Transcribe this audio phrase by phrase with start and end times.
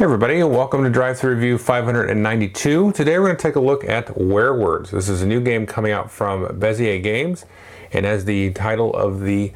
[0.00, 2.92] Hey everybody, welcome to Drive Thru Review 592.
[2.92, 4.92] Today we're going to take a look at Werewords.
[4.92, 7.44] This is a new game coming out from Bezier Games,
[7.92, 9.52] and as the title of the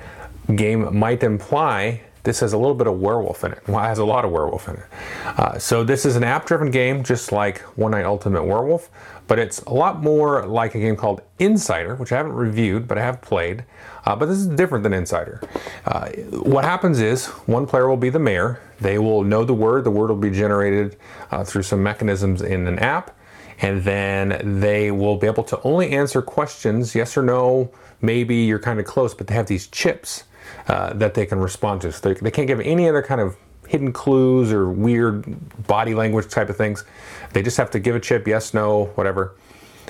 [0.55, 3.67] game might imply, this has a little bit of werewolf in it.
[3.67, 4.85] Well, it has a lot of werewolf in it.
[5.25, 8.91] Uh, so this is an app-driven game, just like One Night Ultimate Werewolf,
[9.27, 12.99] but it's a lot more like a game called Insider, which I haven't reviewed, but
[12.99, 13.65] I have played.
[14.05, 15.41] Uh, but this is different than Insider.
[15.87, 16.09] Uh,
[16.43, 18.61] what happens is one player will be the mayor.
[18.81, 19.85] They will know the word.
[19.85, 20.97] The word will be generated
[21.31, 23.17] uh, through some mechanisms in an app.
[23.61, 27.71] And then they will be able to only answer questions, yes or no,
[28.03, 30.25] maybe you're kind of close, but they have these chips
[30.69, 31.93] uh, that they can respond to.
[31.93, 33.37] So they, they can't give any other kind of
[33.69, 36.85] hidden clues or weird body language type of things.
[37.33, 39.35] They just have to give a chip, yes, no, whatever.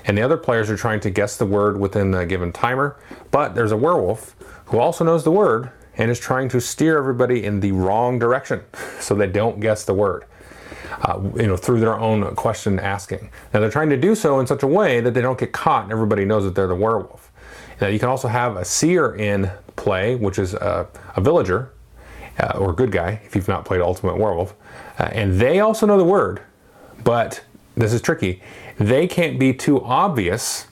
[0.06, 2.96] And the other players are trying to guess the word within a given timer.
[3.30, 7.44] But there's a werewolf who also knows the word and is trying to steer everybody
[7.44, 8.62] in the wrong direction
[9.00, 10.24] so they don't guess the word.
[11.02, 13.30] Uh, you know, through their own question asking.
[13.52, 15.84] Now they're trying to do so in such a way that they don't get caught
[15.84, 17.32] and everybody knows that they're the werewolf.
[17.80, 21.72] Now you can also have a seer in play, which is a, a villager
[22.38, 24.54] uh, or good guy if you've not played Ultimate Werewolf,
[24.98, 26.40] uh, and they also know the word,
[27.02, 27.42] but
[27.76, 28.42] this is tricky.
[28.78, 30.66] They can't be too obvious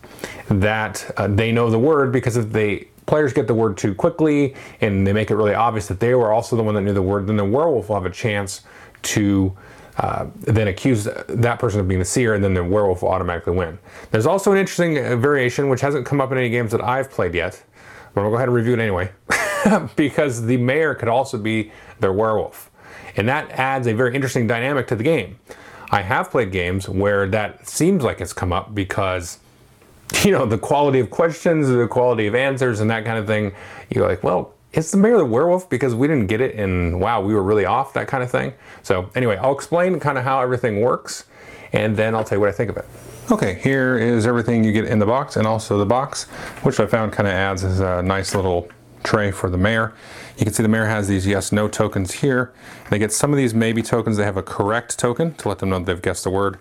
[0.49, 4.55] that uh, they know the word because if they players get the word too quickly
[4.81, 7.03] and they make it really obvious that they were also the one that knew the
[7.03, 8.63] word, then the werewolf will have a chance
[9.03, 9.57] to
[9.99, 13.55] uh, then accuse that person of being the seer, and then the werewolf will automatically
[13.55, 13.79] win.
[14.11, 17.11] There's also an interesting uh, variation which hasn't come up in any games that I've
[17.11, 17.63] played yet,
[18.15, 19.13] but I'll go ahead and review it anyway,
[19.97, 22.71] because the mayor could also be their werewolf,
[23.17, 25.39] and that adds a very interesting dynamic to the game.
[25.93, 29.39] I have played games where that seems like it's come up because
[30.25, 33.53] you know the quality of questions, the quality of answers, and that kind of thing.
[33.91, 36.99] You're like, well, it's the mayor of the werewolf because we didn't get it and
[36.99, 38.55] wow, we were really off, that kind of thing.
[38.83, 41.27] So anyway, I'll explain kind of how everything works,
[41.75, 42.87] and then I'll tell you what I think of it.
[43.31, 46.25] Okay, here is everything you get in the box and also the box,
[46.63, 48.69] which I found kind of adds as a nice little
[49.03, 49.93] tray for the mayor.
[50.37, 52.53] You can see the mayor has these yes no tokens here.
[52.91, 55.71] They get some of these maybe tokens, they have a correct token to let them
[55.71, 56.59] know they've guessed the word,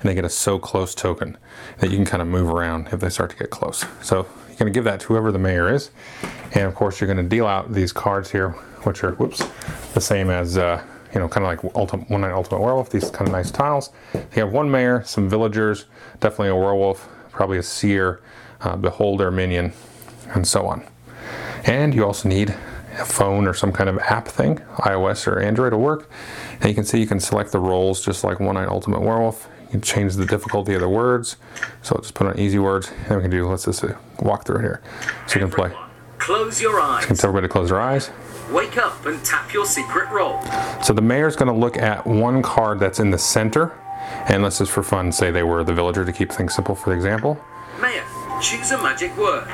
[0.00, 1.38] and they get a so close token
[1.78, 3.84] that you can kind of move around if they start to get close.
[4.02, 5.90] So you're going to give that to whoever the mayor is.
[6.52, 8.50] And of course, you're going to deal out these cards here,
[8.84, 9.42] which are, whoops,
[9.94, 13.10] the same as, uh, you know, kind of like Ultimate, One Night Ultimate Werewolf, these
[13.10, 13.90] kind of nice tiles.
[14.12, 15.86] You have one mayor, some villagers,
[16.20, 18.20] definitely a werewolf, probably a seer,
[18.60, 19.72] uh, beholder, minion,
[20.34, 20.86] and so on.
[21.64, 22.50] And you also need
[22.98, 26.08] a phone or some kind of app thing, iOS or Android will work.
[26.60, 29.48] And you can see you can select the roles just like One Night Ultimate Werewolf.
[29.62, 31.36] You can change the difficulty of the words.
[31.82, 32.92] So I'll just put on easy words.
[33.08, 33.84] And we can do, let's just
[34.20, 34.82] walk through it here.
[35.26, 35.72] So you can play.
[36.18, 37.02] Close your eyes.
[37.02, 38.10] You can tell everybody to close their eyes.
[38.52, 40.40] Wake up and tap your secret role.
[40.82, 43.72] So the mayor's going to look at one card that's in the center.
[44.28, 46.90] And let's just for fun say they were the villager to keep things simple for
[46.90, 47.42] the example.
[47.80, 48.04] Mayor,
[48.40, 49.48] choose a magic word.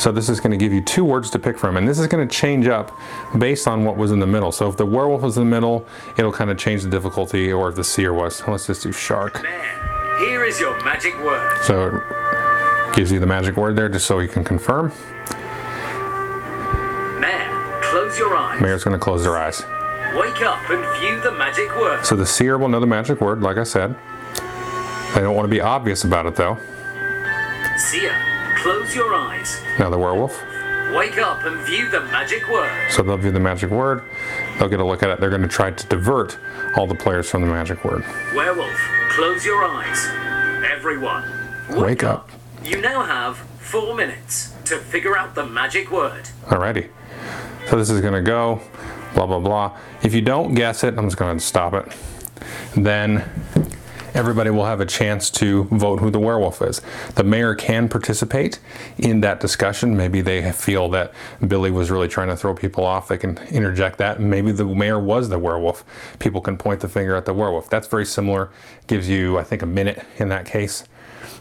[0.00, 2.06] So this is going to give you two words to pick from, and this is
[2.06, 2.90] going to change up
[3.36, 4.50] based on what was in the middle.
[4.50, 7.68] So if the werewolf was in the middle, it'll kind of change the difficulty, or
[7.68, 8.42] if the seer was.
[8.48, 9.42] Let's just do shark.
[9.42, 11.62] Mayor, here is your magic word.
[11.64, 14.90] So it gives you the magic word there just so you can confirm.
[17.20, 18.58] Mayor, close your eyes.
[18.58, 19.60] Mayor's going to close their eyes.
[20.14, 22.06] Wake up and view the magic word.
[22.06, 23.94] So the seer will know the magic word, like I said.
[25.14, 26.56] They don't want to be obvious about it though.
[27.76, 28.16] Seer,
[28.62, 29.60] close your eyes.
[29.78, 30.40] Now the werewolf.
[30.92, 32.90] Wake up and view the magic word.
[32.90, 34.02] So they'll view the magic word.
[34.58, 35.20] They'll get a look at it.
[35.20, 36.38] They're going to try to divert
[36.76, 38.04] all the players from the magic word.
[38.34, 38.76] Werewolf,
[39.10, 40.08] close your eyes.
[40.70, 41.24] Everyone,
[41.70, 42.28] Wake up.
[42.64, 46.28] You now have four minutes to figure out the magic word.
[46.46, 46.90] Alrighty.
[47.68, 48.60] So this is going to go,
[49.14, 49.78] blah, blah, blah.
[50.02, 51.86] If you don't guess it, I'm just going to stop it.
[52.74, 53.24] Then
[54.14, 56.80] everybody will have a chance to vote who the werewolf is.
[57.14, 58.58] The mayor can participate
[58.98, 59.96] in that discussion.
[59.96, 61.12] Maybe they feel that
[61.46, 63.08] Billy was really trying to throw people off.
[63.08, 64.20] They can interject that.
[64.20, 65.84] Maybe the mayor was the werewolf.
[66.18, 67.70] People can point the finger at the werewolf.
[67.70, 68.50] That's very similar.
[68.86, 70.84] Gives you, I think, a minute in that case.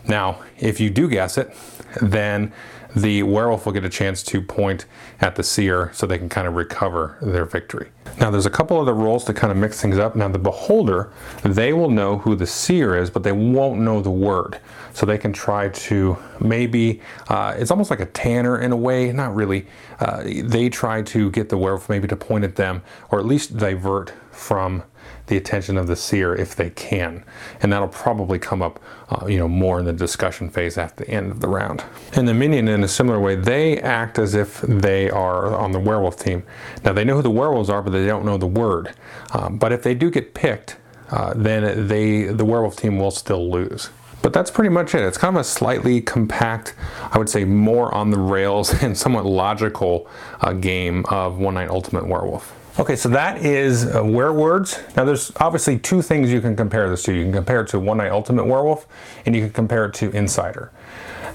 [0.07, 1.55] Now, if you do guess it,
[2.01, 2.51] then
[2.95, 4.85] the werewolf will get a chance to point
[5.21, 7.89] at the seer so they can kind of recover their victory.
[8.19, 10.15] Now, there's a couple other roles to kind of mix things up.
[10.15, 11.11] Now, the beholder,
[11.43, 14.59] they will know who the seer is, but they won't know the word.
[14.93, 19.11] So they can try to maybe, uh, it's almost like a tanner in a way,
[19.13, 19.67] not really.
[19.99, 22.81] Uh, they try to get the werewolf maybe to point at them
[23.11, 24.83] or at least divert from
[25.27, 27.23] the attention of the seer if they can.
[27.61, 28.79] And that'll probably come up,
[29.09, 31.83] uh, you know, more in the discussion phase at the end of the round.
[32.13, 35.79] And the minion, in a similar way, they act as if they are on the
[35.79, 36.43] werewolf team.
[36.83, 38.93] Now they know who the werewolves are, but they don't know the word.
[39.31, 40.77] Um, but if they do get picked,
[41.11, 43.89] uh, then they the werewolf team will still lose.
[44.21, 45.01] But that's pretty much it.
[45.01, 46.75] It's kind of a slightly compact,
[47.11, 50.09] I would say more on the rails and somewhat logical
[50.41, 52.55] uh, game of One Night Ultimate Werewolf.
[52.79, 54.79] Okay, so that is uh, Werewords.
[54.95, 57.13] Now, there's obviously two things you can compare this to.
[57.13, 58.87] You can compare it to One Night Ultimate Werewolf,
[59.25, 60.71] and you can compare it to Insider.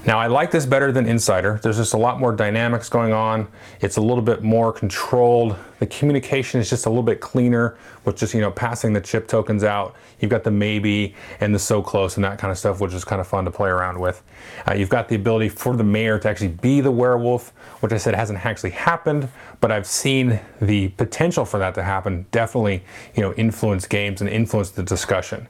[0.05, 1.59] Now, I like this better than Insider.
[1.63, 3.47] There's just a lot more dynamics going on.
[3.81, 5.55] It's a little bit more controlled.
[5.79, 9.27] The communication is just a little bit cleaner with just, you know, passing the chip
[9.27, 9.95] tokens out.
[10.19, 13.03] You've got the maybe and the so close and that kind of stuff, which is
[13.03, 14.21] kind of fun to play around with.
[14.69, 17.49] Uh, you've got the ability for the mayor to actually be the werewolf,
[17.79, 19.27] which I said hasn't actually happened,
[19.59, 22.83] but I've seen the potential for that to happen definitely,
[23.15, 25.47] you know, influence games and influence the discussion.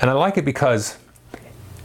[0.00, 0.98] And I like it because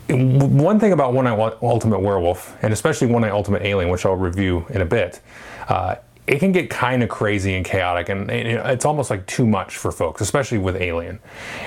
[0.09, 4.15] one thing about One Night Ultimate Werewolf, and especially One Night Ultimate Alien, which I'll
[4.15, 5.21] review in a bit,
[5.67, 5.95] uh,
[6.27, 9.91] it can get kind of crazy and chaotic, and it's almost like too much for
[9.91, 11.19] folks, especially with Alien.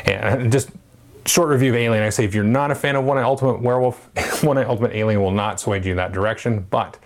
[0.04, 0.70] And just
[1.26, 3.60] short review of Alien, I say if you're not a fan of One Night Ultimate
[3.60, 4.08] Werewolf,
[4.44, 6.98] One Night Ultimate Alien will not sway you in that direction, but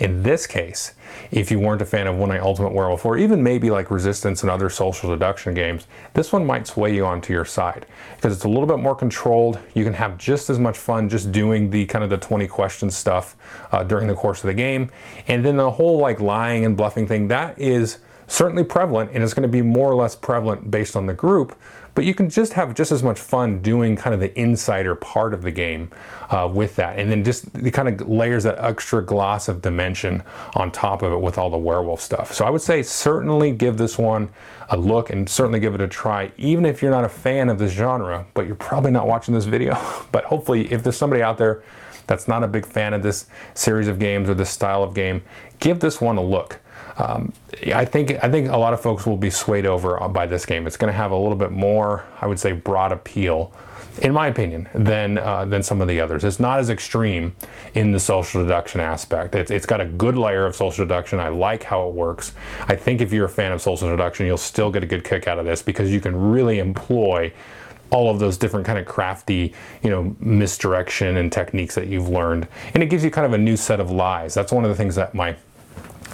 [0.00, 0.94] in this case,
[1.30, 4.42] if you weren't a fan of One Night Ultimate Werewolf, or even maybe like Resistance
[4.42, 7.84] and other social deduction games, this one might sway you onto your side
[8.16, 9.58] because it's a little bit more controlled.
[9.74, 12.90] You can have just as much fun just doing the kind of the 20 question
[12.90, 13.36] stuff
[13.72, 14.90] uh, during the course of the game.
[15.28, 17.98] And then the whole like lying and bluffing thing, that is
[18.30, 21.56] certainly prevalent and it's going to be more or less prevalent based on the group
[21.94, 25.34] but you can just have just as much fun doing kind of the insider part
[25.34, 25.90] of the game
[26.30, 26.98] uh, with that.
[26.98, 30.22] And then just the kind of layers that extra gloss of dimension
[30.54, 32.32] on top of it with all the werewolf stuff.
[32.32, 34.30] So I would say certainly give this one
[34.68, 37.58] a look and certainly give it a try, even if you're not a fan of
[37.58, 39.76] this genre, but you're probably not watching this video.
[40.12, 41.62] But hopefully, if there's somebody out there
[42.06, 45.22] that's not a big fan of this series of games or this style of game,
[45.60, 46.58] give this one a look.
[47.00, 47.32] Um,
[47.74, 50.66] I think I think a lot of folks will be swayed over by this game.
[50.66, 53.52] It's going to have a little bit more, I would say, broad appeal,
[54.02, 56.24] in my opinion, than uh, than some of the others.
[56.24, 57.34] It's not as extreme
[57.74, 59.34] in the social deduction aspect.
[59.34, 61.20] It's, it's got a good layer of social deduction.
[61.20, 62.32] I like how it works.
[62.68, 65.26] I think if you're a fan of social deduction, you'll still get a good kick
[65.26, 67.32] out of this because you can really employ
[67.90, 69.52] all of those different kind of crafty,
[69.82, 72.46] you know, misdirection and techniques that you've learned.
[72.72, 74.32] And it gives you kind of a new set of lies.
[74.32, 75.34] That's one of the things that my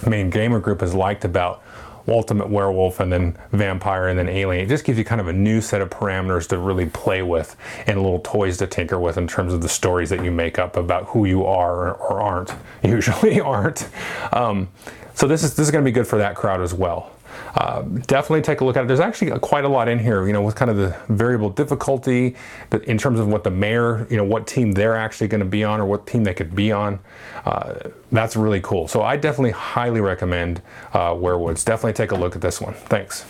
[0.07, 1.63] main gamer group has liked about
[2.07, 4.65] Ultimate Werewolf and then Vampire and then Alien.
[4.65, 7.55] It just gives you kind of a new set of parameters to really play with
[7.85, 10.77] and little toys to tinker with in terms of the stories that you make up
[10.77, 12.53] about who you are or aren't.
[12.83, 13.89] Usually aren't.
[14.31, 14.69] Um,
[15.13, 17.11] so this is this is going to be good for that crowd as well.
[17.55, 18.87] Uh, definitely take a look at it.
[18.87, 22.35] There's actually quite a lot in here, you know, with kind of the variable difficulty,
[22.69, 25.45] but in terms of what the mayor, you know, what team they're actually going to
[25.45, 26.99] be on or what team they could be on.
[27.45, 27.75] Uh,
[28.11, 28.87] that's really cool.
[28.87, 30.61] So I definitely highly recommend
[30.93, 31.63] uh, Werewords.
[31.65, 32.73] Definitely take a look at this one.
[32.73, 33.25] Thanks.